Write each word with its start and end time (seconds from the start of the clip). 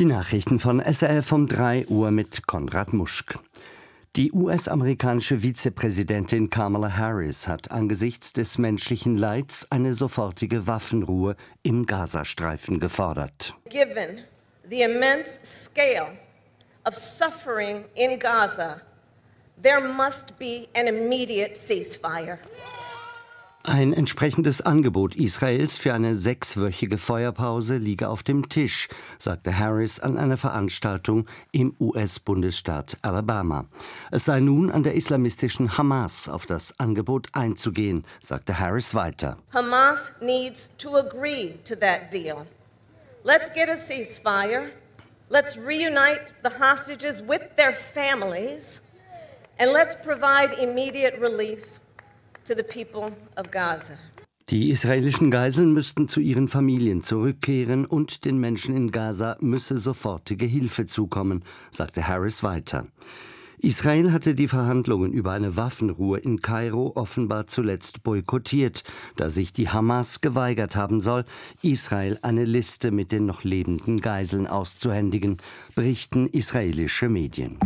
Die 0.00 0.06
Nachrichten 0.06 0.58
von 0.58 0.80
SRF 0.80 1.30
um 1.30 1.46
3 1.46 1.88
Uhr 1.88 2.10
mit 2.10 2.46
Konrad 2.46 2.94
Muschk. 2.94 3.38
Die 4.16 4.32
US-amerikanische 4.32 5.42
Vizepräsidentin 5.42 6.48
Kamala 6.48 6.96
Harris 6.96 7.46
hat 7.46 7.70
angesichts 7.70 8.32
des 8.32 8.56
menschlichen 8.56 9.18
Leids 9.18 9.70
eine 9.70 9.92
sofortige 9.92 10.66
Waffenruhe 10.66 11.36
im 11.62 11.84
Gazastreifen 11.84 12.80
gefordert. 12.80 13.54
Given 13.68 14.22
the 14.70 14.84
immense 14.84 15.38
scale 15.44 16.16
of 16.86 16.94
suffering 16.94 17.84
in 17.94 18.18
Gaza, 18.18 18.80
there 19.62 19.86
must 19.86 20.38
be 20.38 20.66
an 20.74 20.86
immediate 20.86 21.58
ceasefire. 21.58 22.38
Ein 23.62 23.92
entsprechendes 23.92 24.62
Angebot 24.62 25.14
Israels 25.14 25.76
für 25.76 25.92
eine 25.92 26.16
sechswöchige 26.16 26.96
Feuerpause 26.96 27.76
liege 27.76 28.08
auf 28.08 28.22
dem 28.22 28.48
Tisch, 28.48 28.88
sagte 29.18 29.58
Harris 29.58 30.00
an 30.00 30.16
einer 30.16 30.38
Veranstaltung 30.38 31.26
im 31.52 31.76
US-Bundesstaat 31.78 32.96
Alabama. 33.02 33.66
Es 34.10 34.24
sei 34.24 34.40
nun 34.40 34.70
an 34.70 34.82
der 34.82 34.94
islamistischen 34.94 35.76
Hamas 35.76 36.30
auf 36.30 36.46
das 36.46 36.80
Angebot 36.80 37.28
einzugehen, 37.34 38.06
sagte 38.22 38.58
Harris 38.58 38.94
weiter. 38.94 39.36
Hamas 39.52 40.14
needs 40.22 40.70
to 40.78 40.96
agree 40.96 41.56
to 41.64 41.76
that 41.76 42.10
deal. 42.10 42.46
Let's 43.24 43.52
get 43.52 43.68
a 43.68 43.76
ceasefire. 43.76 44.70
Let's 45.28 45.58
reunite 45.58 46.32
the 46.42 46.58
hostages 46.58 47.20
with 47.20 47.42
their 47.56 47.74
families. 47.74 48.80
And 49.58 49.70
let's 49.72 49.94
provide 49.94 50.54
immediate 50.54 51.20
relief 51.20 51.79
Die 54.50 54.70
israelischen 54.70 55.30
Geiseln 55.30 55.72
müssten 55.72 56.08
zu 56.08 56.18
ihren 56.18 56.48
Familien 56.48 57.04
zurückkehren 57.04 57.86
und 57.86 58.24
den 58.24 58.38
Menschen 58.38 58.74
in 58.76 58.90
Gaza 58.90 59.36
müsse 59.40 59.78
sofortige 59.78 60.44
Hilfe 60.44 60.86
zukommen, 60.86 61.44
sagte 61.70 62.08
Harris 62.08 62.42
weiter. 62.42 62.86
Israel 63.62 64.10
hatte 64.10 64.34
die 64.34 64.48
Verhandlungen 64.48 65.12
über 65.12 65.32
eine 65.32 65.56
Waffenruhe 65.56 66.18
in 66.18 66.40
Kairo 66.40 66.92
offenbar 66.96 67.46
zuletzt 67.46 68.02
boykottiert, 68.02 68.84
da 69.16 69.28
sich 69.28 69.52
die 69.52 69.68
Hamas 69.68 70.22
geweigert 70.22 70.76
haben 70.76 71.00
soll, 71.00 71.26
Israel 71.62 72.18
eine 72.22 72.44
Liste 72.46 72.90
mit 72.90 73.12
den 73.12 73.26
noch 73.26 73.44
lebenden 73.44 74.00
Geiseln 74.00 74.46
auszuhändigen, 74.46 75.36
berichten 75.74 76.26
israelische 76.26 77.10
Medien. 77.10 77.58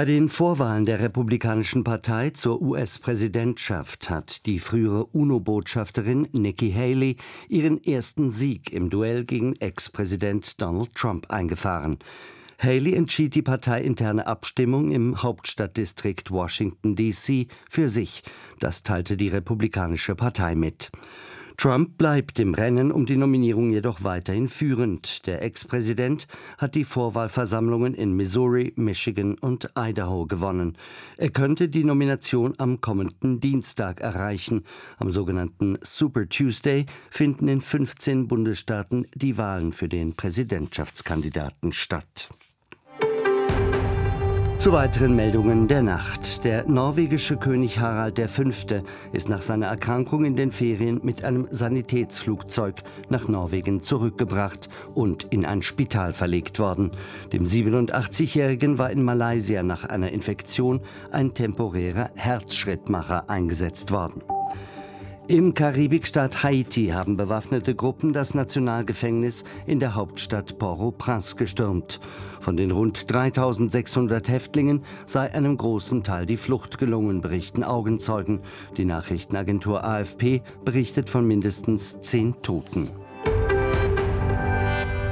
Bei 0.00 0.06
den 0.06 0.30
Vorwahlen 0.30 0.86
der 0.86 1.00
Republikanischen 1.00 1.84
Partei 1.84 2.30
zur 2.30 2.62
US-Präsidentschaft 2.62 4.08
hat 4.08 4.46
die 4.46 4.58
frühere 4.58 5.04
UNO-Botschafterin 5.04 6.26
Nikki 6.32 6.72
Haley 6.72 7.16
ihren 7.50 7.84
ersten 7.84 8.30
Sieg 8.30 8.72
im 8.72 8.88
Duell 8.88 9.24
gegen 9.24 9.56
Ex-Präsident 9.56 10.58
Donald 10.58 10.94
Trump 10.94 11.30
eingefahren. 11.30 11.98
Haley 12.58 12.94
entschied 12.94 13.34
die 13.34 13.42
parteiinterne 13.42 14.26
Abstimmung 14.26 14.90
im 14.90 15.22
Hauptstadtdistrikt 15.22 16.30
Washington, 16.30 16.96
D.C. 16.96 17.48
für 17.68 17.90
sich. 17.90 18.22
Das 18.58 18.82
teilte 18.82 19.18
die 19.18 19.28
Republikanische 19.28 20.14
Partei 20.14 20.54
mit. 20.54 20.90
Trump 21.60 21.98
bleibt 21.98 22.40
im 22.40 22.54
Rennen 22.54 22.90
um 22.90 23.04
die 23.04 23.18
Nominierung 23.18 23.70
jedoch 23.70 24.02
weiterhin 24.02 24.48
führend. 24.48 25.26
Der 25.26 25.42
Ex-Präsident 25.42 26.26
hat 26.56 26.74
die 26.74 26.84
Vorwahlversammlungen 26.84 27.92
in 27.92 28.14
Missouri, 28.16 28.72
Michigan 28.76 29.34
und 29.34 29.68
Idaho 29.76 30.24
gewonnen. 30.24 30.78
Er 31.18 31.28
könnte 31.28 31.68
die 31.68 31.84
Nomination 31.84 32.54
am 32.56 32.80
kommenden 32.80 33.40
Dienstag 33.40 34.00
erreichen. 34.00 34.64
Am 34.96 35.10
sogenannten 35.10 35.76
Super 35.82 36.26
Tuesday 36.30 36.86
finden 37.10 37.46
in 37.46 37.60
15 37.60 38.26
Bundesstaaten 38.26 39.06
die 39.14 39.36
Wahlen 39.36 39.74
für 39.74 39.90
den 39.90 40.14
Präsidentschaftskandidaten 40.14 41.74
statt. 41.74 42.30
Zu 44.60 44.72
weiteren 44.72 45.16
Meldungen 45.16 45.68
der 45.68 45.82
Nacht. 45.82 46.44
Der 46.44 46.68
norwegische 46.68 47.38
König 47.38 47.78
Harald 47.78 48.20
V. 48.20 48.42
ist 49.10 49.30
nach 49.30 49.40
seiner 49.40 49.68
Erkrankung 49.68 50.26
in 50.26 50.36
den 50.36 50.52
Ferien 50.52 51.00
mit 51.02 51.24
einem 51.24 51.48
Sanitätsflugzeug 51.50 52.82
nach 53.08 53.26
Norwegen 53.26 53.80
zurückgebracht 53.80 54.68
und 54.92 55.24
in 55.30 55.46
ein 55.46 55.62
Spital 55.62 56.12
verlegt 56.12 56.58
worden. 56.58 56.90
Dem 57.32 57.46
87-Jährigen 57.46 58.76
war 58.76 58.90
in 58.90 59.02
Malaysia 59.02 59.62
nach 59.62 59.84
einer 59.84 60.10
Infektion 60.10 60.82
ein 61.10 61.32
temporärer 61.32 62.10
Herzschrittmacher 62.14 63.30
eingesetzt 63.30 63.92
worden. 63.92 64.20
Im 65.30 65.54
Karibikstaat 65.54 66.42
Haiti 66.42 66.88
haben 66.88 67.16
bewaffnete 67.16 67.76
Gruppen 67.76 68.12
das 68.12 68.34
Nationalgefängnis 68.34 69.44
in 69.64 69.78
der 69.78 69.94
Hauptstadt 69.94 70.58
Port-au-Prince 70.58 71.36
gestürmt. 71.36 72.00
Von 72.40 72.56
den 72.56 72.72
rund 72.72 73.08
3600 73.08 74.28
Häftlingen 74.28 74.82
sei 75.06 75.32
einem 75.32 75.56
großen 75.56 76.02
Teil 76.02 76.26
die 76.26 76.36
Flucht 76.36 76.78
gelungen, 76.78 77.20
berichten 77.20 77.62
Augenzeugen. 77.62 78.40
Die 78.76 78.84
Nachrichtenagentur 78.84 79.84
AFP 79.84 80.42
berichtet 80.64 81.08
von 81.08 81.24
mindestens 81.24 82.00
zehn 82.00 82.34
Toten. 82.42 82.90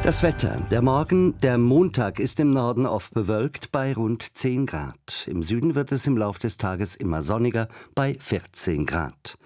Das 0.02 0.24
Wetter. 0.24 0.66
Der 0.72 0.82
Morgen, 0.82 1.38
der 1.44 1.58
Montag 1.58 2.18
ist 2.18 2.40
im 2.40 2.50
Norden 2.50 2.86
oft 2.86 3.14
bewölkt 3.14 3.70
bei 3.70 3.94
rund 3.94 4.36
10 4.36 4.66
Grad. 4.66 5.28
Im 5.30 5.44
Süden 5.44 5.76
wird 5.76 5.92
es 5.92 6.08
im 6.08 6.16
Lauf 6.16 6.40
des 6.40 6.56
Tages 6.56 6.96
immer 6.96 7.22
sonniger 7.22 7.68
bei 7.94 8.16
14 8.18 8.84
Grad. 8.84 9.38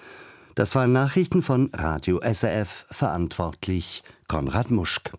Das 0.55 0.75
waren 0.75 0.93
Nachrichten 0.93 1.41
von 1.41 1.71
Radio 1.75 2.21
SRF, 2.21 2.85
verantwortlich 2.91 4.03
Konrad 4.29 4.71
Muschk. 4.71 5.13